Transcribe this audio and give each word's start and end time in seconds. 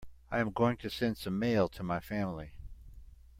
I 0.31 0.39
am 0.39 0.49
going 0.49 0.77
to 0.77 0.89
send 0.89 1.19
some 1.19 1.37
mail 1.37 1.69
to 1.69 1.83
my 1.83 1.99
family. 1.99 2.53